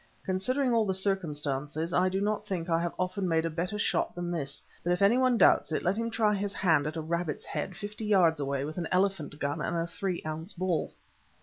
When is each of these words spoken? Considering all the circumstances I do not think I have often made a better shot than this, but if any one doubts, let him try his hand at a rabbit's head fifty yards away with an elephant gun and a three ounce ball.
Considering 0.25 0.73
all 0.73 0.83
the 0.83 0.95
circumstances 0.95 1.93
I 1.93 2.09
do 2.09 2.19
not 2.21 2.43
think 2.47 2.71
I 2.71 2.81
have 2.81 2.95
often 2.97 3.27
made 3.27 3.45
a 3.45 3.51
better 3.51 3.77
shot 3.77 4.15
than 4.15 4.31
this, 4.31 4.63
but 4.83 4.93
if 4.93 5.03
any 5.03 5.15
one 5.19 5.37
doubts, 5.37 5.71
let 5.71 5.95
him 5.95 6.09
try 6.09 6.33
his 6.33 6.53
hand 6.53 6.87
at 6.87 6.97
a 6.97 7.01
rabbit's 7.01 7.45
head 7.45 7.75
fifty 7.75 8.05
yards 8.05 8.39
away 8.39 8.65
with 8.65 8.79
an 8.79 8.87
elephant 8.91 9.37
gun 9.37 9.61
and 9.61 9.77
a 9.77 9.85
three 9.85 10.23
ounce 10.25 10.53
ball. 10.53 10.91